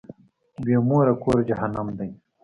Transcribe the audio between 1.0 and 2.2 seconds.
کور جهنم دی.